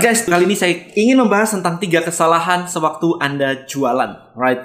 Guys, 0.00 0.24
kali 0.24 0.48
ini 0.48 0.56
saya 0.56 0.72
ingin 0.96 1.20
membahas 1.20 1.52
tentang 1.52 1.76
tiga 1.76 2.00
kesalahan 2.00 2.64
sewaktu 2.64 3.20
Anda 3.20 3.68
jualan. 3.68 4.32
Right? 4.32 4.64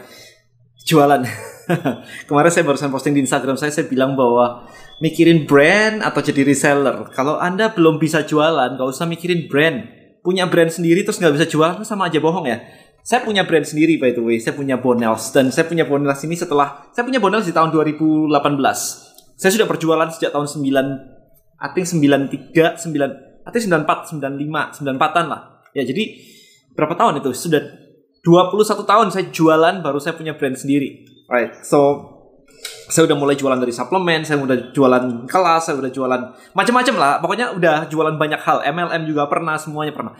Jualan. 0.87 1.27
Kemarin 2.31 2.51
saya 2.55 2.63
barusan 2.63 2.87
posting 2.87 3.11
di 3.11 3.27
Instagram 3.27 3.59
saya, 3.59 3.67
saya 3.67 3.83
bilang 3.91 4.15
bahwa 4.15 4.63
mikirin 5.03 5.43
brand 5.43 5.99
atau 5.99 6.23
jadi 6.23 6.39
reseller. 6.47 7.11
Kalau 7.11 7.35
Anda 7.35 7.67
belum 7.75 7.99
bisa 7.99 8.23
jualan, 8.23 8.79
gak 8.79 8.87
usah 8.87 9.03
mikirin 9.11 9.51
brand. 9.51 9.83
Punya 10.23 10.47
brand 10.47 10.71
sendiri 10.71 11.03
terus 11.03 11.19
nggak 11.19 11.35
bisa 11.35 11.45
jualan, 11.51 11.83
sama 11.83 12.07
aja 12.07 12.23
bohong 12.23 12.47
ya. 12.47 12.63
Saya 13.03 13.21
punya 13.27 13.43
brand 13.43 13.67
sendiri 13.67 13.99
by 13.99 14.15
the 14.15 14.23
way, 14.23 14.39
saya 14.39 14.55
punya 14.55 14.79
Bonels. 14.79 15.35
Dan 15.35 15.51
saya 15.51 15.67
punya 15.67 15.83
Bonels 15.83 16.23
ini 16.23 16.39
setelah, 16.39 16.87
saya 16.95 17.03
punya 17.03 17.19
Bonels 17.19 17.43
di 17.43 17.51
tahun 17.51 17.75
2018. 17.75 18.31
Saya 19.35 19.51
sudah 19.51 19.67
berjualan 19.67 20.07
sejak 20.15 20.31
tahun 20.31 20.47
9, 20.47 21.59
I 21.59 21.67
think 21.75 21.85
93, 21.91 22.87
9, 22.87 23.34
artinya 23.45 23.79
94, 23.85 24.19
95, 24.19 24.81
94-an 24.81 25.25
lah. 25.29 25.41
Ya 25.71 25.85
jadi 25.85 26.03
berapa 26.73 26.97
tahun 26.97 27.21
itu? 27.21 27.31
Sudah 27.31 27.61
21 28.25 28.89
tahun 28.89 29.07
saya 29.13 29.25
jualan 29.29 29.85
baru 29.85 30.01
saya 30.01 30.17
punya 30.17 30.33
brand 30.33 30.57
sendiri. 30.57 31.05
Right. 31.29 31.61
So 31.61 32.11
saya 32.89 33.05
udah 33.09 33.17
mulai 33.17 33.37
jualan 33.37 33.57
dari 33.57 33.73
suplemen, 33.73 34.25
saya 34.25 34.41
udah 34.41 34.73
jualan 34.73 35.29
kelas, 35.29 35.61
saya 35.69 35.75
udah 35.77 35.91
jualan 35.93 36.21
macam-macam 36.57 36.95
lah. 36.97 37.13
Pokoknya 37.21 37.53
udah 37.53 37.85
jualan 37.89 38.15
banyak 38.17 38.41
hal. 38.41 38.65
MLM 38.65 39.05
juga 39.05 39.29
pernah, 39.29 39.57
semuanya 39.57 39.93
pernah. 39.93 40.13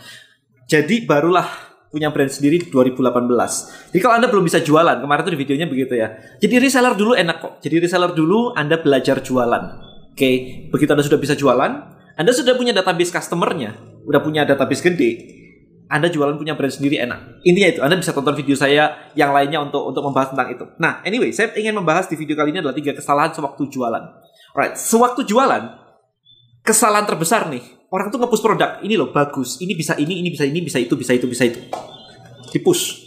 Jadi 0.65 1.05
barulah 1.05 1.45
punya 1.93 2.09
brand 2.11 2.27
sendiri 2.27 2.67
2018. 2.67 3.93
Jadi 3.93 3.99
kalau 4.01 4.15
Anda 4.17 4.27
belum 4.27 4.43
bisa 4.43 4.59
jualan, 4.59 4.99
kemarin 4.99 5.21
tuh 5.23 5.33
di 5.33 5.39
videonya 5.39 5.67
begitu 5.69 5.93
ya. 5.95 6.11
Jadi 6.41 6.59
reseller 6.59 6.93
dulu 6.97 7.13
enak 7.15 7.37
kok. 7.39 7.53
Jadi 7.61 7.75
reseller 7.85 8.11
dulu 8.11 8.51
Anda 8.51 8.81
belajar 8.81 9.21
jualan. 9.21 9.63
Oke, 10.11 10.19
okay. 10.19 10.35
begitu 10.71 10.91
Anda 10.91 11.05
sudah 11.07 11.19
bisa 11.19 11.39
jualan, 11.39 11.71
anda 12.15 12.31
sudah 12.31 12.55
punya 12.55 12.71
database 12.71 13.11
customernya, 13.11 13.75
udah 14.07 14.23
punya 14.23 14.47
database 14.47 14.79
gede, 14.79 15.11
Anda 15.91 16.07
jualan 16.07 16.39
punya 16.39 16.55
brand 16.55 16.71
sendiri 16.71 16.97
enak. 17.03 17.43
Intinya 17.43 17.69
itu, 17.69 17.79
Anda 17.83 17.99
bisa 17.99 18.15
tonton 18.15 18.33
video 18.33 18.55
saya 18.55 19.11
yang 19.13 19.35
lainnya 19.35 19.61
untuk 19.61 19.83
untuk 19.83 20.01
membahas 20.01 20.31
tentang 20.31 20.47
itu. 20.49 20.65
Nah, 20.79 21.03
anyway, 21.03 21.29
saya 21.35 21.51
ingin 21.53 21.75
membahas 21.75 22.07
di 22.07 22.15
video 22.15 22.33
kali 22.39 22.55
ini 22.55 22.63
adalah 22.63 22.73
tiga 22.73 22.95
kesalahan 22.95 23.35
sewaktu 23.35 23.67
jualan. 23.67 24.03
Alright, 24.55 24.79
sewaktu 24.79 25.27
jualan, 25.27 25.63
kesalahan 26.63 27.03
terbesar 27.03 27.51
nih, 27.51 27.61
orang 27.91 28.07
tuh 28.09 28.17
ngepush 28.23 28.41
produk, 28.41 28.79
ini 28.81 28.95
loh 28.95 29.11
bagus, 29.11 29.59
ini 29.59 29.75
bisa 29.75 29.99
ini, 29.99 30.23
ini 30.23 30.31
bisa 30.31 30.47
ini, 30.47 30.63
bisa 30.63 30.79
itu, 30.79 30.95
bisa 30.95 31.11
itu, 31.11 31.27
bisa 31.27 31.43
itu. 31.45 31.59
Dipush. 32.55 33.03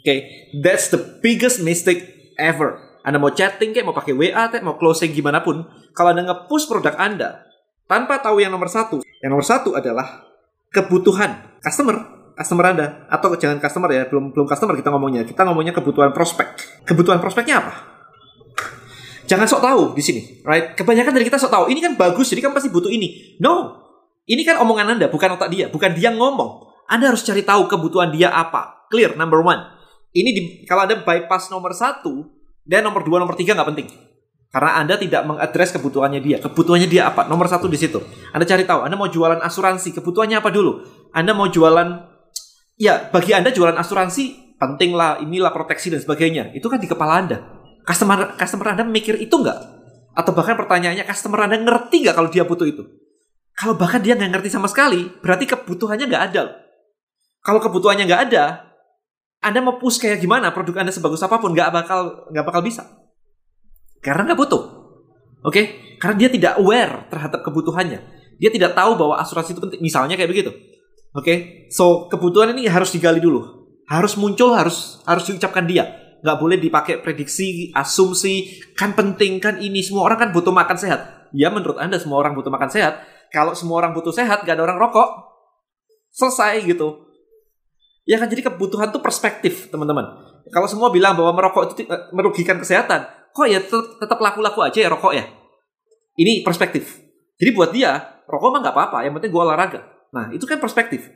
Oke, 0.00 0.04
okay? 0.04 0.18
that's 0.60 0.92
the 0.92 1.00
biggest 1.24 1.64
mistake 1.64 2.32
ever. 2.36 2.76
Anda 3.00 3.16
mau 3.16 3.32
chatting 3.32 3.72
kayak 3.72 3.88
mau 3.88 3.96
pakai 3.96 4.12
WA, 4.12 4.52
kayak 4.52 4.60
mau 4.60 4.76
closing 4.76 5.16
gimana 5.16 5.40
pun, 5.40 5.64
kalau 5.96 6.12
Anda 6.12 6.28
ngepush 6.28 6.68
produk 6.68 6.94
Anda, 7.00 7.49
tanpa 7.90 8.22
tahu 8.22 8.38
yang 8.38 8.54
nomor 8.54 8.70
satu. 8.70 9.02
Yang 9.18 9.30
nomor 9.34 9.42
satu 9.42 9.74
adalah 9.74 10.22
kebutuhan 10.70 11.58
customer, 11.58 11.98
customer 12.38 12.64
Anda 12.70 12.86
atau 13.10 13.34
jangan 13.34 13.58
customer 13.58 13.90
ya, 13.90 14.06
belum 14.06 14.30
belum 14.30 14.46
customer 14.46 14.78
kita 14.78 14.94
ngomongnya. 14.94 15.26
Kita 15.26 15.42
ngomongnya 15.42 15.74
kebutuhan 15.74 16.14
prospek. 16.14 16.54
Kebutuhan 16.86 17.18
prospeknya 17.18 17.58
apa? 17.58 17.74
Jangan 19.26 19.46
sok 19.50 19.62
tahu 19.62 19.82
di 19.98 20.02
sini, 20.02 20.22
right? 20.46 20.78
Kebanyakan 20.78 21.10
dari 21.10 21.26
kita 21.26 21.38
sok 21.38 21.50
tahu. 21.50 21.64
Ini 21.70 21.82
kan 21.82 21.92
bagus, 21.98 22.30
jadi 22.30 22.46
kan 22.46 22.54
pasti 22.54 22.70
butuh 22.70 22.90
ini. 22.90 23.38
No, 23.42 23.78
ini 24.26 24.46
kan 24.46 24.58
omongan 24.62 24.98
Anda, 24.98 25.06
bukan 25.10 25.38
otak 25.38 25.50
dia, 25.50 25.66
bukan 25.70 25.94
dia 25.94 26.10
ngomong. 26.14 26.66
Anda 26.90 27.14
harus 27.14 27.22
cari 27.22 27.46
tahu 27.46 27.70
kebutuhan 27.70 28.10
dia 28.10 28.34
apa. 28.34 28.86
Clear, 28.90 29.14
number 29.14 29.38
one. 29.38 29.62
Ini 30.10 30.30
di, 30.34 30.42
kalau 30.66 30.82
Anda 30.82 30.98
bypass 30.98 31.46
nomor 31.54 31.70
satu, 31.70 32.26
dan 32.66 32.82
nomor 32.82 33.06
dua, 33.06 33.22
nomor 33.22 33.38
tiga 33.38 33.54
nggak 33.54 33.70
penting. 33.70 34.09
Karena 34.50 34.82
Anda 34.82 34.98
tidak 34.98 35.22
mengadres 35.30 35.70
kebutuhannya 35.70 36.18
dia. 36.18 36.42
Kebutuhannya 36.42 36.90
dia 36.90 37.06
apa? 37.06 37.30
Nomor 37.30 37.46
satu 37.46 37.70
di 37.70 37.78
situ. 37.78 38.02
Anda 38.34 38.42
cari 38.42 38.66
tahu. 38.66 38.82
Anda 38.82 38.98
mau 38.98 39.06
jualan 39.06 39.38
asuransi. 39.38 39.94
Kebutuhannya 39.94 40.42
apa 40.42 40.50
dulu? 40.50 40.82
Anda 41.14 41.30
mau 41.30 41.46
jualan... 41.46 42.10
Ya, 42.74 43.10
bagi 43.14 43.30
Anda 43.30 43.54
jualan 43.54 43.78
asuransi 43.78 44.56
penting 44.60 44.92
lah, 44.92 45.16
inilah 45.24 45.54
proteksi 45.54 45.88
dan 45.88 46.04
sebagainya. 46.04 46.52
Itu 46.52 46.68
kan 46.68 46.76
di 46.76 46.90
kepala 46.90 47.24
Anda. 47.24 47.38
Customer 47.86 48.36
customer 48.36 48.76
Anda 48.76 48.84
mikir 48.84 49.16
itu 49.16 49.32
nggak? 49.32 49.58
Atau 50.12 50.36
bahkan 50.36 50.58
pertanyaannya, 50.60 51.08
customer 51.08 51.48
Anda 51.48 51.56
ngerti 51.56 52.04
nggak 52.04 52.14
kalau 52.14 52.28
dia 52.28 52.44
butuh 52.44 52.68
itu? 52.68 52.84
Kalau 53.56 53.76
bahkan 53.76 54.04
dia 54.04 54.16
nggak 54.16 54.36
ngerti 54.36 54.52
sama 54.52 54.68
sekali, 54.68 55.08
berarti 55.24 55.48
kebutuhannya 55.48 56.04
nggak 56.04 56.24
ada. 56.32 56.60
Kalau 57.40 57.60
kebutuhannya 57.60 58.04
nggak 58.04 58.22
ada, 58.30 58.68
Anda 59.40 59.64
mau 59.64 59.80
push 59.80 59.96
kayak 59.96 60.20
gimana 60.20 60.52
produk 60.52 60.84
Anda 60.84 60.92
sebagus 60.92 61.24
apa 61.24 61.40
pun 61.40 61.56
nggak 61.56 61.72
bakal 61.72 62.28
nggak 62.28 62.44
bakal 62.44 62.60
bisa. 62.60 62.84
Karena 64.00 64.32
nggak 64.32 64.38
butuh. 64.40 64.62
Oke? 65.44 65.52
Okay? 65.52 65.64
Karena 66.00 66.16
dia 66.16 66.28
tidak 66.32 66.52
aware 66.56 67.08
terhadap 67.12 67.40
kebutuhannya. 67.44 68.00
Dia 68.40 68.50
tidak 68.52 68.72
tahu 68.72 68.96
bahwa 68.96 69.20
asuransi 69.20 69.52
itu 69.52 69.60
penting. 69.60 69.80
Misalnya 69.84 70.16
kayak 70.16 70.30
begitu. 70.32 70.50
Oke? 71.12 71.24
Okay? 71.24 71.36
So, 71.68 72.08
kebutuhan 72.08 72.56
ini 72.56 72.64
harus 72.68 72.88
digali 72.92 73.20
dulu. 73.20 73.68
Harus 73.84 74.16
muncul, 74.16 74.56
harus 74.56 75.04
harus 75.04 75.28
diucapkan 75.28 75.68
dia. 75.68 76.16
Nggak 76.24 76.36
boleh 76.40 76.56
dipakai 76.56 76.94
prediksi, 77.00 77.72
asumsi, 77.76 78.60
kan 78.76 78.96
penting, 78.96 79.40
kan 79.40 79.60
ini. 79.60 79.84
Semua 79.84 80.08
orang 80.08 80.28
kan 80.28 80.30
butuh 80.32 80.52
makan 80.52 80.76
sehat. 80.76 81.30
Ya 81.36 81.52
menurut 81.52 81.76
Anda 81.76 82.00
semua 82.00 82.20
orang 82.20 82.32
butuh 82.32 82.50
makan 82.50 82.70
sehat. 82.72 83.04
Kalau 83.30 83.54
semua 83.54 83.78
orang 83.78 83.94
butuh 83.94 84.10
sehat, 84.10 84.42
gak 84.42 84.58
ada 84.58 84.66
orang 84.66 84.78
rokok. 84.82 85.06
Selesai 86.10 86.66
gitu. 86.66 87.06
Ya 88.02 88.18
kan 88.18 88.26
jadi 88.26 88.50
kebutuhan 88.50 88.90
itu 88.90 88.98
perspektif, 88.98 89.70
teman-teman. 89.70 90.02
Kalau 90.50 90.66
semua 90.66 90.90
bilang 90.90 91.14
bahwa 91.14 91.30
merokok 91.30 91.78
itu 91.78 91.86
eh, 91.86 92.10
merugikan 92.10 92.58
kesehatan, 92.58 93.06
kok 93.30 93.46
ya 93.46 93.60
tetap 94.00 94.18
laku-laku 94.18 94.60
aja 94.66 94.78
ya 94.84 94.88
rokok 94.90 95.12
ya. 95.14 95.24
Ini 96.18 96.44
perspektif. 96.44 97.00
Jadi 97.40 97.50
buat 97.56 97.72
dia, 97.72 97.96
rokok 98.28 98.48
mah 98.52 98.60
nggak 98.60 98.74
apa-apa, 98.76 98.98
yang 99.08 99.16
penting 99.16 99.32
gue 99.32 99.40
olahraga. 99.40 99.80
Nah, 100.12 100.28
itu 100.34 100.44
kan 100.44 100.60
perspektif. 100.60 101.08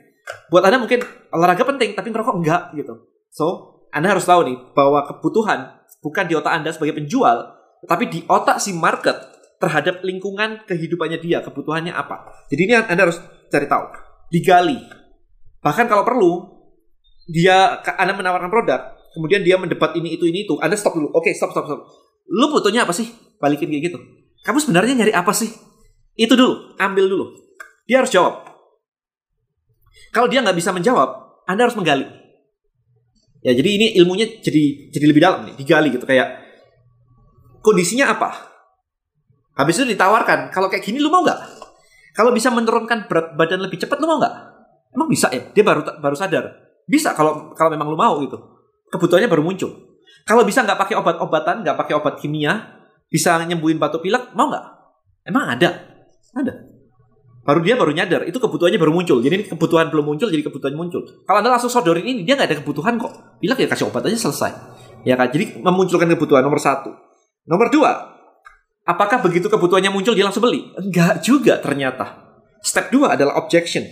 Buat 0.49 0.65
Anda 0.65 0.81
mungkin 0.81 1.05
olahraga 1.29 1.61
penting, 1.61 1.93
tapi 1.93 2.09
merokok 2.09 2.41
enggak 2.41 2.73
gitu. 2.73 3.05
So, 3.29 3.45
Anda 3.93 4.17
harus 4.17 4.25
tahu 4.25 4.41
nih, 4.49 4.57
bahwa 4.73 5.05
kebutuhan 5.05 5.85
bukan 6.01 6.25
di 6.25 6.33
otak 6.33 6.53
Anda 6.57 6.73
sebagai 6.73 6.97
penjual, 6.97 7.53
tapi 7.85 8.09
di 8.09 8.19
otak 8.25 8.57
si 8.57 8.73
market 8.73 9.13
terhadap 9.61 10.01
lingkungan 10.01 10.65
kehidupannya 10.65 11.21
dia, 11.21 11.45
kebutuhannya 11.45 11.93
apa. 11.93 12.49
Jadi 12.49 12.61
ini 12.65 12.73
Anda 12.73 13.01
harus 13.05 13.21
cari 13.53 13.69
tahu. 13.69 13.85
Digali. 14.33 14.81
Bahkan 15.61 15.85
kalau 15.85 16.01
perlu, 16.01 16.33
dia 17.29 17.85
Anda 18.01 18.17
menawarkan 18.17 18.49
produk, 18.49 18.81
kemudian 19.15 19.41
dia 19.41 19.55
mendebat 19.55 19.95
ini, 19.95 20.19
itu, 20.19 20.27
ini, 20.27 20.43
itu. 20.43 20.59
Anda 20.59 20.75
stop 20.75 20.99
dulu. 20.99 21.15
Oke, 21.15 21.31
stop, 21.31 21.55
stop, 21.55 21.65
stop 21.71 21.81
lu 22.29 22.45
butuhnya 22.49 22.85
apa 22.85 22.93
sih? 22.93 23.05
Balikin 23.37 23.69
kayak 23.69 23.93
gitu. 23.93 23.99
Kamu 24.45 24.57
sebenarnya 24.61 24.93
nyari 24.97 25.13
apa 25.13 25.33
sih? 25.33 25.49
Itu 26.17 26.33
dulu, 26.33 26.77
ambil 26.77 27.05
dulu. 27.09 27.25
Dia 27.85 28.01
harus 28.01 28.09
jawab. 28.09 28.49
Kalau 30.09 30.27
dia 30.31 30.41
nggak 30.41 30.57
bisa 30.57 30.73
menjawab, 30.73 31.43
Anda 31.45 31.69
harus 31.69 31.77
menggali. 31.77 32.07
Ya, 33.45 33.53
jadi 33.53 33.69
ini 33.77 33.87
ilmunya 34.01 34.41
jadi 34.41 34.89
jadi 34.89 35.05
lebih 35.05 35.21
dalam 35.21 35.45
nih, 35.45 35.53
digali 35.53 35.93
gitu 35.93 36.01
kayak 36.07 36.41
kondisinya 37.61 38.09
apa? 38.09 38.33
Habis 39.53 39.81
itu 39.81 39.93
ditawarkan, 39.93 40.49
kalau 40.49 40.65
kayak 40.65 40.81
gini 40.81 40.97
lu 40.97 41.13
mau 41.13 41.21
nggak? 41.21 41.39
Kalau 42.17 42.33
bisa 42.33 42.49
menurunkan 42.49 43.05
berat 43.05 43.37
badan 43.37 43.61
lebih 43.61 43.77
cepat 43.77 44.01
lu 44.01 44.09
mau 44.09 44.17
nggak? 44.17 44.35
Emang 44.97 45.07
bisa 45.11 45.29
ya? 45.29 45.45
Dia 45.53 45.61
baru 45.61 45.85
baru 46.01 46.15
sadar. 46.17 46.47
Bisa 46.89 47.13
kalau 47.13 47.53
kalau 47.53 47.69
memang 47.75 47.91
lu 47.91 47.99
mau 47.99 48.17
gitu. 48.23 48.54
Kebutuhannya 48.89 49.29
baru 49.29 49.43
muncul. 49.45 49.71
Kalau 50.25 50.41
bisa 50.41 50.65
nggak 50.65 50.77
pakai 50.77 50.95
obat-obatan, 50.97 51.61
nggak 51.61 51.77
pakai 51.77 51.93
obat 51.97 52.17
kimia, 52.17 52.81
bisa 53.05 53.37
nyembuhin 53.45 53.77
batuk 53.77 54.01
pilek, 54.01 54.33
mau 54.33 54.49
nggak? 54.49 54.65
Emang 55.25 55.45
ada? 55.53 55.69
Ada. 56.33 56.53
Baru 57.45 57.61
dia 57.61 57.77
baru 57.77 57.93
nyadar, 57.93 58.25
itu 58.25 58.41
kebutuhannya 58.41 58.81
baru 58.81 58.89
muncul. 58.89 59.21
Jadi 59.21 59.33
ini 59.37 59.45
kebutuhan 59.45 59.93
belum 59.93 60.01
muncul, 60.01 60.33
jadi 60.33 60.41
kebutuhan 60.41 60.73
muncul. 60.73 61.05
Kalau 61.29 61.37
anda 61.45 61.53
langsung 61.53 61.69
sodorin 61.69 62.01
ini, 62.01 62.25
dia 62.25 62.33
nggak 62.33 62.49
ada 62.49 62.57
kebutuhan 62.57 62.97
kok. 62.97 63.37
Pilek 63.37 63.61
ya 63.61 63.67
kasih 63.69 63.85
obat 63.93 64.01
aja 64.09 64.17
selesai. 64.17 64.51
Ya 65.05 65.13
kan? 65.13 65.29
Jadi 65.29 65.61
memunculkan 65.61 66.09
kebutuhan 66.09 66.41
nomor 66.41 66.57
satu. 66.57 66.89
Nomor 67.45 67.69
dua, 67.69 68.17
apakah 68.81 69.21
begitu 69.21 69.45
kebutuhannya 69.45 69.93
muncul 69.93 70.17
dia 70.17 70.25
langsung 70.25 70.41
beli? 70.41 70.73
Enggak 70.73 71.21
juga 71.21 71.61
ternyata. 71.61 72.33
Step 72.65 72.89
dua 72.89 73.13
adalah 73.13 73.37
objection. 73.37 73.85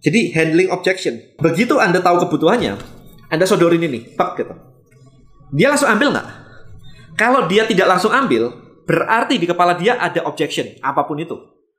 Jadi 0.00 0.32
handling 0.32 0.72
objection. 0.72 1.20
Begitu 1.36 1.76
Anda 1.76 2.00
tahu 2.00 2.24
kebutuhannya, 2.24 2.80
Anda 3.32 3.44
sodorin 3.44 3.82
ini, 3.82 4.14
pak 4.14 4.38
gitu 4.38 4.54
dia 5.54 5.70
langsung 5.70 5.90
ambil 5.90 6.08
nggak? 6.14 6.28
Kalau 7.16 7.46
dia 7.46 7.62
tidak 7.64 7.86
langsung 7.86 8.12
ambil, 8.12 8.52
berarti 8.84 9.38
di 9.38 9.46
kepala 9.46 9.78
dia 9.78 9.96
ada 9.96 10.26
objection, 10.26 10.66
apa 10.82 11.06
pun 11.06 11.16
itu. 11.16 11.38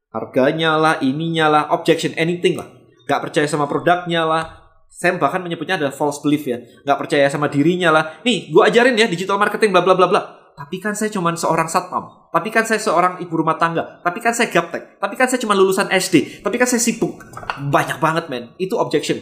Harganya 0.10 0.80
lah, 0.80 0.96
ininya 1.04 1.52
lah, 1.52 1.64
objection, 1.76 2.16
anything 2.16 2.58
lah. 2.58 2.66
Gak 3.06 3.30
percaya 3.30 3.46
sama 3.46 3.70
produknya 3.70 4.26
lah. 4.26 4.66
Saya 4.88 5.20
bahkan 5.20 5.44
menyebutnya 5.44 5.78
ada 5.78 5.94
false 5.94 6.24
belief 6.24 6.48
ya. 6.48 6.58
Gak 6.88 6.98
percaya 6.98 7.28
sama 7.30 7.52
dirinya 7.52 7.94
lah. 7.94 8.18
Nih, 8.26 8.50
gue 8.50 8.64
ajarin 8.66 8.98
ya 8.98 9.06
digital 9.06 9.38
marketing 9.38 9.70
bla 9.70 9.84
bla 9.86 9.94
bla 9.94 10.08
bla. 10.10 10.22
Tapi 10.58 10.82
kan 10.82 10.98
saya 10.98 11.14
cuma 11.14 11.30
seorang 11.38 11.70
satpam. 11.70 12.34
Tapi 12.34 12.50
kan 12.50 12.66
saya 12.66 12.82
seorang 12.82 13.22
ibu 13.22 13.30
rumah 13.38 13.62
tangga. 13.62 14.02
Tapi 14.02 14.18
kan 14.18 14.34
saya 14.34 14.50
gaptek. 14.50 14.98
Tapi 14.98 15.14
kan 15.14 15.30
saya 15.30 15.38
cuma 15.38 15.54
lulusan 15.54 15.86
SD. 15.94 16.42
Tapi 16.42 16.56
kan 16.58 16.66
saya 16.66 16.82
sibuk. 16.82 17.22
Banyak 17.70 18.02
banget 18.02 18.26
men. 18.26 18.58
Itu 18.58 18.82
objection. 18.82 19.22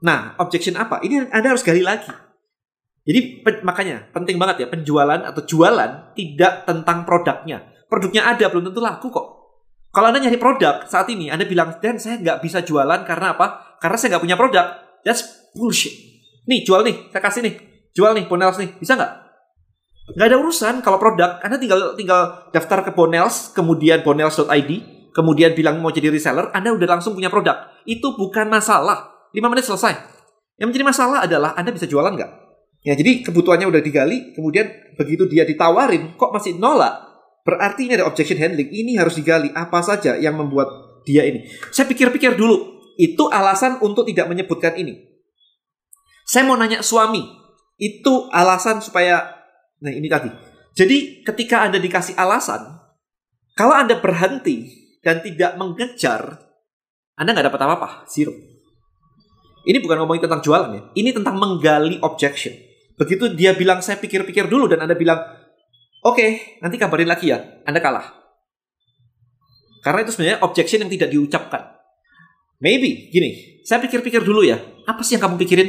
Nah, 0.00 0.34
objection 0.40 0.76
apa? 0.80 1.04
Ini 1.04 1.28
Anda 1.28 1.52
harus 1.52 1.64
gali 1.64 1.84
lagi 1.84 2.30
jadi 3.00 3.40
makanya 3.64 4.12
penting 4.12 4.36
banget 4.36 4.62
ya 4.62 4.66
penjualan 4.68 5.20
atau 5.24 5.42
jualan 5.42 6.12
tidak 6.12 6.68
tentang 6.68 7.08
produknya. 7.08 7.64
Produknya 7.88 8.28
ada 8.28 8.46
belum 8.52 8.70
tentu 8.70 8.78
laku 8.84 9.08
kok. 9.08 9.26
Kalau 9.90 10.12
Anda 10.12 10.22
nyari 10.22 10.38
produk 10.38 10.86
saat 10.86 11.08
ini, 11.10 11.32
Anda 11.32 11.48
bilang, 11.48 11.80
Dan 11.82 11.98
saya 11.98 12.20
nggak 12.20 12.44
bisa 12.44 12.62
jualan 12.62 13.02
karena 13.02 13.34
apa? 13.34 13.76
karena 13.80 13.96
saya 13.96 14.14
nggak 14.14 14.24
punya 14.28 14.36
produk. 14.36 14.66
That's 15.02 15.24
bullshit. 15.56 15.90
Nih, 16.44 16.62
jual 16.62 16.84
nih, 16.84 17.08
saya 17.08 17.22
kasih 17.24 17.40
nih. 17.40 17.54
Jual 17.96 18.12
nih, 18.12 18.28
Bonels 18.28 18.60
nih. 18.60 18.76
Bisa 18.76 18.92
nggak? 18.94 19.12
Nggak 20.14 20.26
ada 20.30 20.36
urusan 20.36 20.74
kalau 20.84 21.00
produk. 21.00 21.40
Anda 21.40 21.56
tinggal 21.56 21.96
tinggal 21.96 22.46
daftar 22.52 22.84
ke 22.84 22.92
Bonels, 22.92 23.56
kemudian 23.56 24.04
bonels.id, 24.04 24.70
kemudian 25.16 25.56
bilang 25.56 25.80
mau 25.80 25.88
jadi 25.88 26.12
reseller, 26.12 26.52
Anda 26.52 26.76
udah 26.76 26.86
langsung 27.00 27.16
punya 27.16 27.32
produk. 27.32 27.72
Itu 27.88 28.14
bukan 28.14 28.52
masalah. 28.52 29.19
5 29.34 29.50
menit 29.50 29.64
selesai. 29.66 29.94
Yang 30.60 30.66
menjadi 30.74 30.86
masalah 30.86 31.18
adalah 31.24 31.50
Anda 31.56 31.72
bisa 31.72 31.88
jualan 31.88 32.12
nggak? 32.14 32.30
Ya, 32.80 32.96
jadi 32.96 33.20
kebutuhannya 33.24 33.68
udah 33.68 33.82
digali, 33.84 34.32
kemudian 34.32 34.96
begitu 34.96 35.28
dia 35.28 35.44
ditawarin, 35.44 36.16
kok 36.16 36.32
masih 36.32 36.56
nolak? 36.56 37.10
Berarti 37.40 37.88
ini 37.88 37.96
ada 37.96 38.08
objection 38.08 38.36
handling. 38.36 38.68
Ini 38.68 39.00
harus 39.00 39.16
digali. 39.16 39.48
Apa 39.56 39.80
saja 39.80 40.16
yang 40.20 40.36
membuat 40.36 40.68
dia 41.08 41.24
ini? 41.24 41.48
Saya 41.72 41.88
pikir-pikir 41.88 42.36
dulu. 42.36 42.80
Itu 43.00 43.32
alasan 43.32 43.80
untuk 43.80 44.04
tidak 44.04 44.28
menyebutkan 44.28 44.76
ini. 44.76 45.24
Saya 46.28 46.44
mau 46.44 46.56
nanya 46.60 46.84
suami. 46.84 47.24
Itu 47.80 48.28
alasan 48.28 48.84
supaya... 48.84 49.40
Nah, 49.80 49.88
ini 49.88 50.04
tadi. 50.12 50.28
Jadi 50.76 51.24
ketika 51.24 51.64
Anda 51.64 51.80
dikasih 51.80 52.12
alasan, 52.20 52.76
kalau 53.56 53.72
Anda 53.72 53.96
berhenti 53.96 54.68
dan 55.00 55.24
tidak 55.24 55.56
mengejar, 55.56 56.44
Anda 57.16 57.32
nggak 57.32 57.48
dapat 57.48 57.60
apa-apa. 57.64 57.88
Zero. 58.04 58.36
Ini 59.64 59.78
bukan 59.84 59.96
ngomongin 60.04 60.24
tentang 60.24 60.40
jualan 60.40 60.70
ya. 60.72 60.82
Ini 60.96 61.10
tentang 61.12 61.36
menggali 61.36 62.00
objection. 62.00 62.56
Begitu 62.96 63.32
dia 63.32 63.56
bilang 63.56 63.80
saya 63.80 63.96
pikir-pikir 64.00 64.48
dulu 64.48 64.68
dan 64.68 64.84
Anda 64.84 64.96
bilang, 64.96 65.20
oke, 66.04 66.16
okay, 66.16 66.30
nanti 66.60 66.76
kabarin 66.76 67.08
lagi 67.08 67.32
ya. 67.32 67.60
Anda 67.64 67.80
kalah. 67.80 68.20
Karena 69.80 70.04
itu 70.04 70.12
sebenarnya 70.12 70.44
objection 70.44 70.84
yang 70.84 70.92
tidak 70.92 71.08
diucapkan. 71.08 71.80
Maybe, 72.60 73.08
gini, 73.08 73.64
saya 73.64 73.80
pikir-pikir 73.80 74.20
dulu 74.20 74.44
ya. 74.44 74.60
Apa 74.84 75.00
sih 75.00 75.16
yang 75.16 75.24
kamu 75.24 75.40
pikirin? 75.40 75.68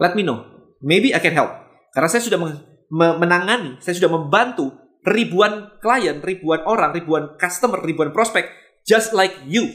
Let 0.00 0.16
me 0.16 0.24
know. 0.24 0.48
Maybe 0.80 1.12
I 1.12 1.20
can 1.20 1.36
help. 1.36 1.52
Karena 1.92 2.08
saya 2.08 2.24
sudah 2.24 2.40
menangani, 2.88 3.76
saya 3.84 4.00
sudah 4.00 4.08
membantu 4.08 4.72
ribuan 5.04 5.76
klien, 5.84 6.24
ribuan 6.24 6.64
orang, 6.64 6.96
ribuan 6.96 7.36
customer, 7.36 7.84
ribuan 7.84 8.16
prospek, 8.16 8.48
just 8.88 9.12
like 9.12 9.36
you. 9.44 9.68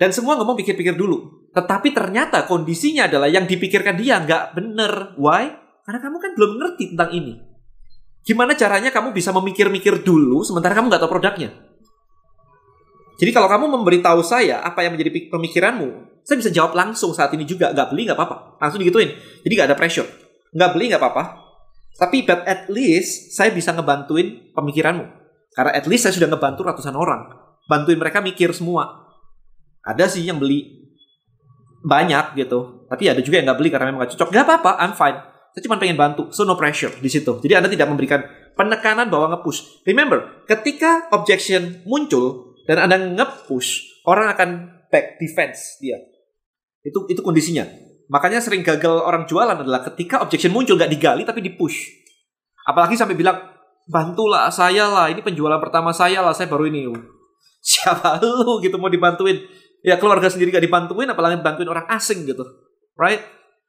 Dan 0.00 0.16
semua 0.16 0.40
ngomong 0.40 0.56
pikir-pikir 0.56 0.96
dulu. 0.96 1.43
Tetapi 1.54 1.94
ternyata 1.94 2.50
kondisinya 2.50 3.06
adalah 3.06 3.30
yang 3.30 3.46
dipikirkan 3.46 3.94
dia 3.94 4.18
nggak 4.18 4.58
bener. 4.58 5.14
Why? 5.14 5.54
Karena 5.86 6.02
kamu 6.02 6.16
kan 6.18 6.30
belum 6.34 6.50
ngerti 6.58 6.84
tentang 6.92 7.10
ini. 7.14 7.38
Gimana 8.26 8.58
caranya 8.58 8.90
kamu 8.90 9.14
bisa 9.14 9.30
memikir-mikir 9.30 10.02
dulu 10.02 10.42
sementara 10.42 10.74
kamu 10.74 10.90
nggak 10.90 11.02
tahu 11.06 11.12
produknya? 11.14 11.54
Jadi 13.14 13.30
kalau 13.30 13.46
kamu 13.46 13.70
memberitahu 13.70 14.26
saya 14.26 14.58
apa 14.66 14.82
yang 14.82 14.98
menjadi 14.98 15.30
pemikiranmu, 15.30 16.18
saya 16.26 16.36
bisa 16.42 16.50
jawab 16.50 16.74
langsung 16.74 17.14
saat 17.14 17.30
ini 17.38 17.46
juga. 17.46 17.70
Nggak 17.70 17.94
beli 17.94 18.02
nggak 18.10 18.18
apa-apa. 18.18 18.58
Langsung 18.58 18.82
digituin. 18.82 19.14
Jadi 19.46 19.52
nggak 19.54 19.68
ada 19.70 19.78
pressure. 19.78 20.08
Nggak 20.50 20.70
beli 20.74 20.84
nggak 20.90 20.98
apa-apa. 20.98 21.24
Tapi 21.94 22.26
but 22.26 22.42
at 22.42 22.66
least 22.66 23.38
saya 23.38 23.54
bisa 23.54 23.70
ngebantuin 23.70 24.50
pemikiranmu. 24.50 25.06
Karena 25.54 25.70
at 25.70 25.86
least 25.86 26.10
saya 26.10 26.18
sudah 26.18 26.26
ngebantu 26.26 26.66
ratusan 26.66 26.98
orang. 26.98 27.30
Bantuin 27.70 27.94
mereka 27.94 28.18
mikir 28.18 28.50
semua. 28.50 29.06
Ada 29.86 30.10
sih 30.10 30.26
yang 30.26 30.42
beli 30.42 30.83
banyak 31.84 32.40
gitu. 32.40 32.88
Tapi 32.88 33.12
ada 33.12 33.20
juga 33.20 33.38
yang 33.38 33.46
nggak 33.52 33.58
beli 33.60 33.70
karena 33.70 33.92
memang 33.92 34.08
gak 34.08 34.16
cocok. 34.16 34.28
Gak 34.32 34.44
apa-apa, 34.48 34.70
I'm 34.80 34.96
fine. 34.96 35.20
Saya 35.52 35.62
cuma 35.68 35.76
pengen 35.76 36.00
bantu. 36.00 36.32
So 36.32 36.48
no 36.48 36.56
pressure 36.56 36.90
di 36.98 37.12
situ. 37.12 37.38
Jadi 37.44 37.52
Anda 37.52 37.68
tidak 37.68 37.86
memberikan 37.92 38.24
penekanan 38.56 39.12
bahwa 39.12 39.36
nge-push. 39.36 39.84
Remember, 39.84 40.42
ketika 40.48 41.06
objection 41.12 41.84
muncul, 41.84 42.56
dan 42.64 42.80
Anda 42.80 42.96
nge-push, 42.96 44.02
orang 44.08 44.32
akan 44.32 44.48
back 44.88 45.20
defense 45.20 45.76
dia. 45.78 46.00
Itu 46.80 47.04
itu 47.12 47.20
kondisinya. 47.20 47.68
Makanya 48.08 48.40
sering 48.40 48.64
gagal 48.64 49.04
orang 49.04 49.28
jualan 49.28 49.56
adalah 49.56 49.84
ketika 49.92 50.20
objection 50.24 50.52
muncul 50.52 50.76
gak 50.80 50.92
digali 50.92 51.24
tapi 51.28 51.44
di-push. 51.44 52.04
Apalagi 52.64 52.96
sampai 52.96 53.12
bilang, 53.12 53.36
bantulah 53.84 54.48
saya 54.48 54.88
lah, 54.88 55.12
ini 55.12 55.20
penjualan 55.20 55.60
pertama 55.60 55.92
saya 55.92 56.24
lah, 56.24 56.32
saya 56.32 56.48
baru 56.48 56.68
ini. 56.68 56.88
Siapa 57.64 58.20
lu 58.20 58.60
gitu 58.64 58.76
mau 58.80 58.88
dibantuin? 58.88 59.40
Ya 59.84 60.00
keluarga 60.00 60.32
sendiri 60.32 60.48
gak 60.48 60.64
dibantuin, 60.64 61.04
apalagi 61.12 61.44
bantuin 61.44 61.68
orang 61.68 61.84
asing 61.92 62.24
gitu. 62.24 62.40
Right? 62.96 63.20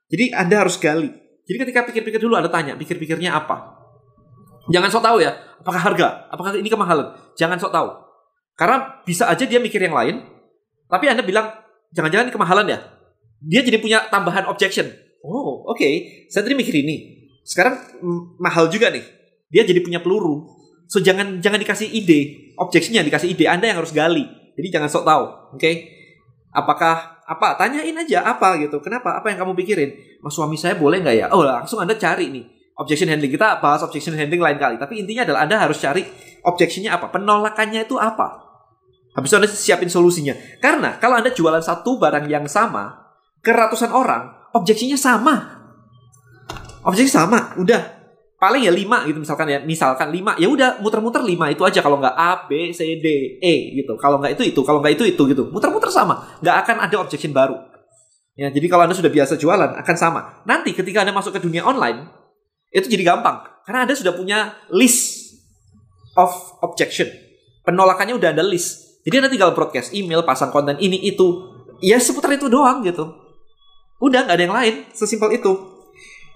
Jadi 0.07 0.31
Anda 0.31 0.63
harus 0.63 0.79
gali. 0.79 1.11
Jadi 1.45 1.57
ketika 1.67 1.83
pikir-pikir 1.85 2.23
dulu 2.23 2.39
Anda 2.39 2.47
tanya, 2.47 2.73
pikir-pikirnya 2.79 3.35
apa? 3.35 3.75
Jangan 4.71 4.89
sok 4.89 5.03
tahu 5.03 5.17
ya, 5.21 5.35
apakah 5.61 5.81
harga, 5.83 6.07
apakah 6.31 6.57
ini 6.57 6.71
kemahalan. 6.71 7.13
Jangan 7.37 7.59
sok 7.59 7.75
tahu. 7.75 7.89
Karena 8.55 9.03
bisa 9.03 9.27
aja 9.27 9.43
dia 9.43 9.59
mikir 9.59 9.77
yang 9.77 9.93
lain, 9.93 10.23
tapi 10.89 11.11
Anda 11.11 11.21
bilang, 11.21 11.51
jangan-jangan 11.93 12.31
ini 12.31 12.33
kemahalan 12.33 12.65
ya? 12.71 12.79
Dia 13.45 13.61
jadi 13.61 13.77
punya 13.77 14.07
tambahan 14.09 14.47
objection. 14.49 14.89
Oh, 15.21 15.67
oke. 15.69 15.77
Okay. 15.77 15.93
Saya 16.31 16.47
tadi 16.47 16.55
mikir 16.57 16.73
ini. 16.81 17.27
Sekarang 17.45 17.77
mahal 18.41 18.71
juga 18.73 18.89
nih. 18.89 19.05
Dia 19.53 19.67
jadi 19.67 19.83
punya 19.85 20.01
peluru. 20.01 20.49
So 20.89 21.01
jangan 21.01 21.41
jangan 21.41 21.57
dikasih 21.61 21.89
ide, 21.89 22.53
objectionnya 22.57 23.05
dikasih 23.05 23.33
ide. 23.33 23.45
Anda 23.49 23.69
yang 23.69 23.81
harus 23.81 23.93
gali. 23.93 24.25
Jadi 24.55 24.67
jangan 24.71 24.89
sok 24.89 25.05
tahu, 25.05 25.23
oke? 25.57 25.61
Okay? 25.61 25.94
Apakah 26.55 27.21
apa? 27.27 27.59
Tanyain 27.59 27.91
aja 27.91 28.23
apa 28.23 28.55
gitu. 28.63 28.79
Kenapa? 28.79 29.19
Apa 29.19 29.27
yang 29.29 29.43
kamu 29.43 29.53
pikirin? 29.59 29.91
Mas 30.23 30.31
suami 30.31 30.55
saya 30.55 30.79
boleh 30.79 31.03
nggak 31.03 31.15
ya? 31.19 31.27
Oh 31.35 31.43
langsung 31.43 31.83
Anda 31.83 31.99
cari 31.99 32.31
nih 32.31 32.55
objection 32.75 33.07
handling 33.07 33.31
kita 33.31 33.63
bahas 33.63 33.83
objection 33.83 34.15
handling 34.15 34.43
lain 34.43 34.59
kali. 34.59 34.75
Tapi 34.75 35.03
intinya 35.03 35.23
adalah 35.27 35.47
Anda 35.47 35.55
harus 35.59 35.79
cari 35.79 36.03
objectionnya 36.43 36.95
apa, 36.95 37.09
penolakannya 37.11 37.87
itu 37.87 37.95
apa. 37.99 38.43
Habis 39.15 39.31
itu 39.31 39.37
Anda 39.39 39.49
siapin 39.49 39.87
solusinya. 39.87 40.35
Karena 40.59 40.99
kalau 40.99 41.19
Anda 41.19 41.31
jualan 41.31 41.63
satu 41.63 41.95
barang 41.95 42.27
yang 42.27 42.45
sama 42.51 43.15
ke 43.39 43.51
ratusan 43.55 43.95
orang, 43.95 44.51
objeksinya 44.51 44.99
sama. 44.99 45.63
Objeksi 46.85 47.15
sama, 47.15 47.55
udah. 47.57 47.94
Paling 48.35 48.67
ya 48.67 48.73
lima 48.73 49.07
gitu 49.07 49.19
misalkan 49.23 49.47
ya. 49.47 49.59
Misalkan 49.63 50.11
lima, 50.11 50.35
ya 50.35 50.51
udah 50.51 50.83
muter-muter 50.83 51.23
lima 51.23 51.49
itu 51.51 51.63
aja. 51.63 51.79
Kalau 51.79 51.97
nggak 51.97 52.15
A, 52.15 52.45
B, 52.45 52.75
C, 52.75 52.99
D, 52.99 53.39
E 53.39 53.79
gitu. 53.79 53.95
Kalau 53.95 54.19
nggak 54.19 54.35
itu 54.39 54.43
itu, 54.51 54.61
kalau 54.63 54.79
nggak 54.83 54.99
itu 54.99 55.03
itu 55.07 55.23
gitu. 55.31 55.43
Muter-muter 55.49 55.89
sama. 55.89 56.39
Nggak 56.43 56.55
akan 56.67 56.75
ada 56.85 56.95
objection 56.99 57.31
baru. 57.31 57.55
Ya, 58.35 58.51
jadi 58.51 58.67
kalau 58.67 58.83
Anda 58.83 58.95
sudah 58.95 59.09
biasa 59.09 59.39
jualan 59.39 59.79
akan 59.79 59.95
sama. 59.95 60.43
Nanti 60.43 60.75
ketika 60.75 61.07
Anda 61.07 61.15
masuk 61.15 61.35
ke 61.35 61.39
dunia 61.39 61.63
online, 61.63 62.11
itu 62.75 62.91
jadi 62.91 63.15
gampang. 63.15 63.47
Karena 63.63 63.87
Anda 63.87 63.95
sudah 63.95 64.11
punya 64.11 64.59
list 64.75 65.31
of 66.19 66.31
objection. 66.59 67.07
Penolakannya 67.63 68.19
udah 68.19 68.35
ada 68.35 68.43
list 68.43 68.85
jadi 69.05 69.21
Anda 69.21 69.29
tinggal 69.29 69.53
broadcast 69.53 69.93
email, 69.93 70.25
pasang 70.25 70.49
konten 70.49 70.81
ini 70.81 70.97
itu. 71.05 71.53
Ya 71.77 72.01
seputar 72.01 72.33
itu 72.33 72.49
doang 72.49 72.81
gitu. 72.81 73.05
Udah 74.01 74.25
nggak 74.25 74.35
ada 74.35 74.43
yang 74.43 74.55
lain, 74.57 74.75
sesimpel 74.97 75.37
itu. 75.37 75.53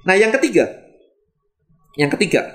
Nah 0.05 0.13
yang 0.13 0.29
ketiga, 0.38 0.69
yang 1.98 2.12
ketiga, 2.13 2.46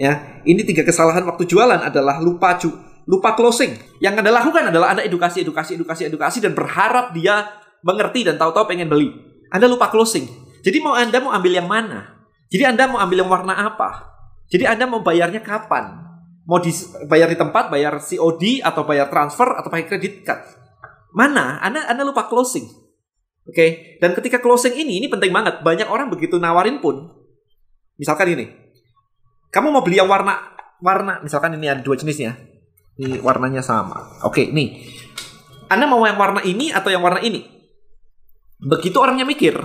ya 0.00 0.42
ini 0.42 0.64
tiga 0.66 0.82
kesalahan 0.82 1.22
waktu 1.26 1.46
jualan 1.46 1.78
adalah 1.78 2.18
lupa 2.18 2.58
cu, 2.58 2.70
lupa 3.06 3.36
closing. 3.36 3.76
Yang 4.02 4.24
anda 4.24 4.30
lakukan 4.32 4.64
adalah 4.72 4.96
anda 4.96 5.02
edukasi, 5.04 5.44
edukasi, 5.44 5.78
edukasi, 5.78 6.08
edukasi 6.08 6.38
dan 6.42 6.56
berharap 6.56 7.12
dia 7.14 7.46
mengerti 7.86 8.26
dan 8.26 8.40
tahu-tahu 8.40 8.66
pengen 8.66 8.90
beli. 8.90 9.12
Anda 9.50 9.70
lupa 9.70 9.90
closing. 9.90 10.26
Jadi 10.60 10.78
mau 10.82 10.96
anda 10.96 11.18
mau 11.20 11.30
ambil 11.34 11.52
yang 11.58 11.68
mana? 11.70 12.26
Jadi 12.50 12.66
anda 12.66 12.90
mau 12.90 12.98
ambil 12.98 13.22
yang 13.22 13.30
warna 13.30 13.54
apa? 13.54 14.10
Jadi 14.50 14.66
anda 14.66 14.84
mau 14.90 15.00
bayarnya 15.00 15.40
kapan? 15.40 16.10
mau 16.50 16.58
dibayar 16.58 17.30
di 17.30 17.38
tempat, 17.38 17.70
bayar 17.70 18.02
COD 18.02 18.58
atau 18.66 18.82
bayar 18.82 19.06
transfer 19.06 19.46
atau 19.54 19.70
pakai 19.70 19.86
kredit 19.86 20.26
card. 20.26 20.42
Mana? 21.14 21.62
Anda 21.62 21.86
Anda 21.86 22.02
lupa 22.02 22.26
closing. 22.26 22.66
Oke. 23.46 23.54
Okay? 23.54 23.70
Dan 24.02 24.18
ketika 24.18 24.42
closing 24.42 24.74
ini 24.74 24.98
ini 24.98 25.06
penting 25.06 25.30
banget. 25.30 25.62
Banyak 25.62 25.86
orang 25.86 26.10
begitu 26.10 26.42
nawarin 26.42 26.82
pun 26.82 27.06
misalkan 28.00 28.32
ini. 28.32 28.48
Kamu 29.52 29.68
mau 29.68 29.84
beli 29.84 30.00
yang 30.00 30.08
warna 30.08 30.56
warna 30.80 31.20
misalkan 31.20 31.52
ini 31.60 31.68
ada 31.68 31.84
dua 31.84 32.00
jenisnya. 32.00 32.40
Ini 32.96 33.20
warnanya 33.20 33.60
sama. 33.60 34.24
Oke, 34.24 34.48
nih. 34.48 34.80
Anda 35.68 35.84
mau 35.84 36.00
yang 36.02 36.16
warna 36.16 36.40
ini 36.40 36.72
atau 36.72 36.88
yang 36.88 37.04
warna 37.04 37.20
ini? 37.20 37.44
Begitu 38.60 38.96
orangnya 39.00 39.24
mikir, 39.24 39.56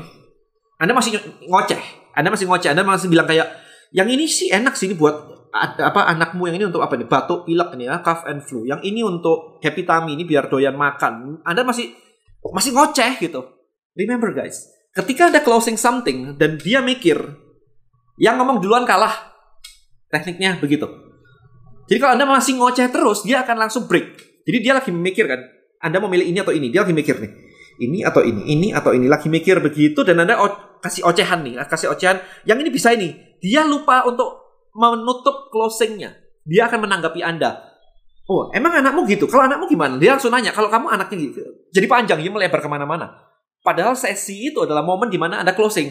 Anda 0.80 0.94
masih 0.96 1.20
ngoceh. 1.48 2.14
Anda 2.16 2.32
masih 2.32 2.46
ngoceh. 2.48 2.70
Anda 2.72 2.84
masih 2.86 3.12
bilang 3.12 3.28
kayak 3.28 3.50
yang 3.92 4.08
ini 4.08 4.28
sih 4.28 4.52
enak 4.52 4.76
sih 4.76 4.92
ini 4.92 4.96
buat 4.96 5.36
apa 5.56 6.12
anakmu 6.12 6.52
yang 6.52 6.60
ini 6.60 6.66
untuk 6.68 6.84
apa 6.84 7.00
nih 7.00 7.08
batuk 7.08 7.48
pilek 7.48 7.80
ini 7.80 7.88
ya 7.88 8.04
cough 8.04 8.28
and 8.28 8.44
flu 8.44 8.68
yang 8.68 8.84
ini 8.84 9.08
untuk 9.08 9.64
happy 9.64 9.88
tummy 9.88 10.20
ini 10.20 10.28
biar 10.28 10.52
doyan 10.52 10.76
makan 10.76 11.40
anda 11.48 11.64
masih 11.64 11.96
masih 12.44 12.76
ngoceh 12.76 13.16
gitu 13.24 13.40
remember 13.96 14.36
guys 14.36 14.68
ketika 14.92 15.32
ada 15.32 15.40
closing 15.40 15.80
something 15.80 16.36
dan 16.36 16.60
dia 16.60 16.84
mikir 16.84 17.40
yang 18.22 18.40
ngomong 18.40 18.64
duluan 18.64 18.88
kalah 18.88 19.36
tekniknya 20.12 20.58
begitu 20.60 20.88
jadi 21.86 21.98
kalau 22.02 22.14
anda 22.18 22.26
masih 22.26 22.58
ngoceh 22.58 22.88
terus 22.90 23.24
dia 23.28 23.44
akan 23.44 23.68
langsung 23.68 23.86
break 23.86 24.42
jadi 24.48 24.58
dia 24.62 24.74
lagi 24.78 24.90
memikir 24.94 25.26
kan 25.28 25.42
anda 25.84 26.00
mau 26.00 26.08
milih 26.08 26.28
ini 26.28 26.40
atau 26.42 26.54
ini 26.56 26.72
dia 26.72 26.82
lagi 26.86 26.96
mikir 26.96 27.20
nih 27.20 27.32
ini 27.76 28.08
atau 28.08 28.24
ini 28.24 28.42
ini 28.48 28.68
atau 28.72 28.96
ini 28.96 29.12
lagi 29.12 29.28
mikir 29.28 29.60
begitu 29.60 30.02
dan 30.08 30.24
anda 30.24 30.40
kasih 30.80 31.04
ocehan 31.04 31.44
nih 31.44 31.60
kasih 31.68 31.92
ocehan 31.92 32.24
yang 32.48 32.56
ini 32.60 32.72
bisa 32.72 32.96
ini 32.96 33.38
dia 33.44 33.68
lupa 33.68 34.08
untuk 34.08 34.46
menutup 34.76 35.50
closingnya. 35.50 36.14
Dia 36.46 36.68
akan 36.70 36.86
menanggapi 36.86 37.24
Anda. 37.24 37.64
Oh, 38.26 38.52
emang 38.52 38.76
anakmu 38.84 39.08
gitu? 39.08 39.26
Kalau 39.26 39.48
anakmu 39.48 39.66
gimana? 39.72 39.96
Dia 39.98 40.18
langsung 40.18 40.30
nanya, 40.34 40.52
kalau 40.52 40.70
kamu 40.70 40.92
anaknya 40.92 41.18
gitu. 41.32 41.42
Jadi 41.72 41.86
panjang, 41.86 42.20
dia 42.22 42.30
melebar 42.30 42.60
ke 42.60 42.70
mana-mana. 42.70 43.22
Padahal 43.62 43.98
sesi 43.98 44.54
itu 44.54 44.62
adalah 44.62 44.86
momen 44.86 45.10
di 45.10 45.18
mana 45.18 45.42
Anda 45.42 45.58
closing. 45.58 45.90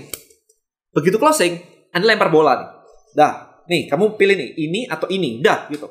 Begitu 0.94 1.18
closing, 1.18 1.58
Anda 1.94 2.10
lempar 2.10 2.28
bola 2.28 2.52
nih. 2.58 2.68
Dah, 3.14 3.62
nih 3.70 3.86
kamu 3.86 4.18
pilih 4.18 4.34
nih, 4.34 4.50
ini 4.58 4.80
atau 4.90 5.06
ini. 5.06 5.38
Dah, 5.38 5.70
gitu. 5.70 5.86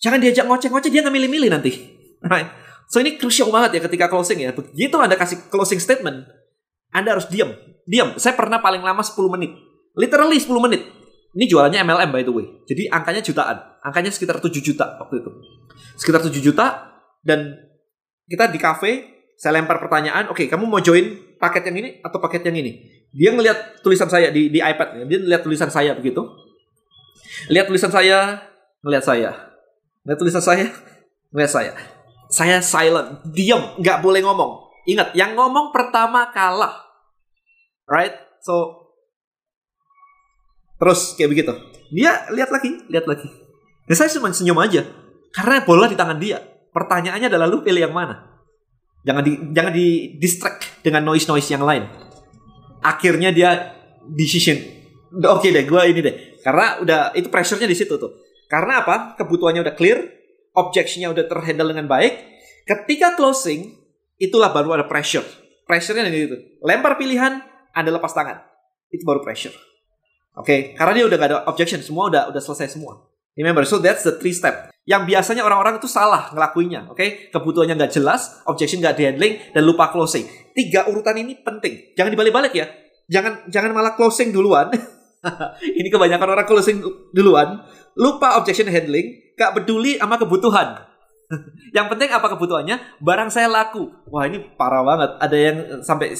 Jangan 0.00 0.18
diajak 0.18 0.48
ngoceh-ngoceh, 0.48 0.90
dia 0.90 1.04
nggak 1.04 1.14
milih-milih 1.14 1.50
nanti. 1.52 1.72
Right? 2.18 2.50
So 2.88 2.98
ini 2.98 3.14
crucial 3.20 3.52
banget 3.52 3.78
ya 3.78 3.80
ketika 3.84 4.08
closing 4.08 4.42
ya. 4.42 4.50
Begitu 4.56 4.96
Anda 4.96 5.14
kasih 5.14 5.52
closing 5.52 5.78
statement, 5.78 6.24
Anda 6.90 7.14
harus 7.14 7.28
diam. 7.28 7.52
Diam. 7.84 8.16
Saya 8.16 8.34
pernah 8.34 8.58
paling 8.58 8.80
lama 8.80 9.04
10 9.04 9.14
menit. 9.36 9.52
Literally 9.94 10.40
10 10.40 10.50
menit. 10.58 10.82
Ini 11.36 11.44
jualannya 11.44 11.84
MLM 11.84 12.10
by 12.10 12.22
the 12.24 12.32
way. 12.32 12.46
Jadi 12.64 12.88
angkanya 12.88 13.20
jutaan. 13.20 13.60
Angkanya 13.84 14.10
sekitar 14.10 14.40
7 14.40 14.50
juta 14.64 14.96
waktu 14.98 15.20
itu. 15.20 15.30
Sekitar 16.00 16.24
7 16.24 16.32
juta 16.40 16.96
dan 17.20 17.60
kita 18.24 18.48
di 18.48 18.58
cafe, 18.60 18.90
saya 19.36 19.60
lempar 19.60 19.78
pertanyaan, 19.78 20.32
oke 20.32 20.42
okay, 20.42 20.46
kamu 20.50 20.66
mau 20.66 20.82
join 20.82 21.36
paket 21.38 21.70
yang 21.70 21.76
ini 21.80 21.90
atau 22.02 22.18
paket 22.18 22.42
yang 22.48 22.56
ini? 22.58 22.97
Dia 23.18 23.34
ngelihat 23.34 23.82
tulisan 23.82 24.06
saya 24.06 24.30
di, 24.30 24.46
di 24.46 24.62
iPad, 24.62 25.10
dia 25.10 25.18
ngelihat 25.18 25.42
tulisan 25.42 25.66
saya 25.74 25.90
begitu. 25.98 26.22
Lihat 27.50 27.66
tulisan 27.66 27.90
saya, 27.90 28.46
ngelihat 28.86 29.04
saya. 29.04 29.30
Lihat 30.06 30.18
tulisan 30.22 30.38
saya, 30.38 30.70
ngelihat 31.34 31.50
saya. 31.50 31.72
Saya 32.30 32.62
silent, 32.62 33.26
diam, 33.26 33.74
nggak 33.82 33.98
boleh 34.06 34.22
ngomong. 34.22 34.70
Ingat, 34.86 35.18
yang 35.18 35.34
ngomong 35.34 35.74
pertama 35.74 36.30
kalah. 36.30 36.78
Right? 37.90 38.14
So, 38.38 38.86
terus 40.78 41.18
kayak 41.18 41.34
begitu. 41.34 41.52
Dia 41.90 42.30
lihat 42.30 42.54
lagi, 42.54 42.86
lihat 42.86 43.10
lagi. 43.10 43.26
Dan 43.90 43.96
saya 43.98 44.14
cuma 44.14 44.30
senyum 44.30 44.62
aja. 44.62 44.86
Karena 45.34 45.66
bola 45.66 45.90
di 45.90 45.98
tangan 45.98 46.22
dia. 46.22 46.38
Pertanyaannya 46.70 47.26
adalah 47.26 47.50
lu 47.50 47.66
pilih 47.66 47.82
yang 47.82 47.96
mana? 47.96 48.38
Jangan 49.02 49.22
di 49.24 49.32
jangan 49.56 49.72
di 49.72 49.86
distract 50.20 50.84
dengan 50.84 51.02
noise-noise 51.08 51.48
yang 51.48 51.64
lain. 51.64 52.07
Akhirnya 52.82 53.30
dia 53.34 53.78
decision. 54.06 54.58
Oke 55.12 55.48
okay 55.48 55.50
deh, 55.50 55.64
gue 55.64 55.82
ini 55.88 56.00
deh. 56.04 56.14
Karena 56.44 56.78
udah 56.80 57.00
itu 57.16 57.28
pressure-nya 57.28 57.68
di 57.68 57.76
situ 57.76 57.96
tuh. 57.98 58.22
Karena 58.48 58.80
apa? 58.84 59.18
Kebutuhannya 59.20 59.60
udah 59.60 59.74
clear, 59.76 60.00
objectionnya 60.56 61.12
udah 61.12 61.24
terhandle 61.28 61.68
dengan 61.74 61.86
baik. 61.90 62.12
Ketika 62.64 63.16
closing, 63.16 63.76
itulah 64.20 64.52
baru 64.52 64.80
ada 64.80 64.84
pressure. 64.88 65.24
Pressure-nya 65.68 66.08
dari 66.08 66.28
itu. 66.28 66.36
Lempar 66.64 66.96
pilihan, 66.96 67.44
Anda 67.76 67.92
lepas 67.92 68.12
tangan. 68.12 68.40
Itu 68.88 69.04
baru 69.04 69.20
pressure. 69.20 69.52
Oke, 70.38 70.44
okay? 70.46 70.58
karena 70.78 71.02
dia 71.02 71.04
udah 71.10 71.16
gak 71.18 71.30
ada 71.34 71.38
objection, 71.50 71.82
semua 71.82 72.08
udah 72.08 72.22
udah 72.30 72.38
selesai 72.38 72.78
semua. 72.78 73.02
Remember, 73.34 73.66
so 73.66 73.82
that's 73.82 74.06
the 74.06 74.14
three 74.22 74.30
step. 74.30 74.70
Yang 74.88 75.02
biasanya 75.04 75.44
orang-orang 75.44 75.76
itu 75.76 75.84
salah 75.84 76.32
ngelakuinnya, 76.32 76.88
oke? 76.88 76.96
Okay? 76.96 77.28
Kebutuhannya 77.28 77.76
nggak 77.76 77.92
jelas, 77.92 78.40
objection 78.48 78.80
nggak 78.80 78.96
handling, 78.96 79.36
dan 79.52 79.62
lupa 79.68 79.92
closing. 79.92 80.24
Tiga 80.56 80.88
urutan 80.88 81.20
ini 81.20 81.36
penting. 81.36 81.92
Jangan 81.92 82.08
dibalik-balik 82.16 82.56
ya. 82.56 82.72
Jangan 83.12 83.52
jangan 83.52 83.76
malah 83.76 83.92
closing 83.92 84.32
duluan. 84.32 84.72
ini 85.78 85.92
kebanyakan 85.92 86.28
orang 86.32 86.48
closing 86.48 86.80
duluan, 87.12 87.60
lupa 88.00 88.40
objection 88.40 88.64
handling, 88.72 89.36
gak 89.36 89.60
peduli 89.60 90.00
sama 90.00 90.16
kebutuhan. 90.16 90.88
yang 91.76 91.92
penting 91.92 92.08
apa 92.08 92.32
kebutuhannya? 92.32 92.96
Barang 93.04 93.28
saya 93.28 93.52
laku. 93.52 93.92
Wah 94.08 94.24
ini 94.24 94.40
parah 94.56 94.80
banget. 94.80 95.10
Ada 95.20 95.36
yang 95.36 95.56
sampai 95.84 96.16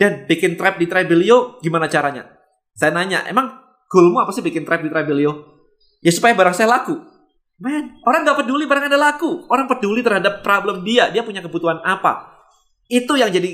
dan 0.00 0.24
bikin 0.24 0.56
trap 0.56 0.80
di 0.80 0.88
Tribelio 0.88 1.60
gimana 1.60 1.84
caranya? 1.84 2.24
Saya 2.72 2.96
nanya, 2.96 3.28
emang 3.28 3.52
goalmu 3.84 4.24
apa 4.24 4.32
sih 4.32 4.40
bikin 4.40 4.64
trap 4.64 4.80
di 4.80 4.88
Tribelio? 4.88 5.60
Ya 6.00 6.08
supaya 6.08 6.32
barang 6.32 6.56
saya 6.56 6.72
laku. 6.72 6.96
Man, 7.60 8.00
orang 8.08 8.24
nggak 8.24 8.38
peduli 8.40 8.64
barang 8.64 8.88
Anda 8.88 8.96
laku. 8.96 9.44
Orang 9.52 9.68
peduli 9.68 10.00
terhadap 10.00 10.40
problem 10.40 10.80
dia. 10.80 11.12
Dia 11.12 11.20
punya 11.20 11.44
kebutuhan 11.44 11.84
apa. 11.84 12.40
Itu 12.88 13.20
yang 13.20 13.28
jadi 13.28 13.52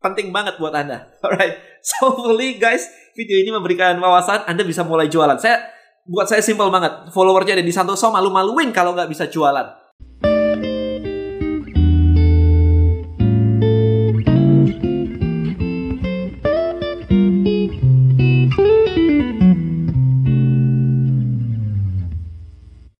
penting 0.00 0.32
banget 0.32 0.56
buat 0.56 0.72
Anda. 0.72 1.12
Alright. 1.24 1.60
So 1.84 2.08
hopefully 2.08 2.56
guys, 2.56 2.88
video 3.12 3.36
ini 3.36 3.52
memberikan 3.52 4.00
wawasan. 4.00 4.48
Anda 4.48 4.64
bisa 4.64 4.88
mulai 4.88 5.12
jualan. 5.12 5.36
Saya 5.36 5.68
buat 6.08 6.32
saya 6.32 6.40
simpel 6.40 6.72
banget. 6.72 7.12
Followernya 7.12 7.60
ada 7.60 7.64
di 7.64 7.74
Santoso 7.76 8.08
malu-maluin 8.08 8.72
kalau 8.72 8.96
nggak 8.96 9.12
bisa 9.12 9.28
jualan. 9.28 9.81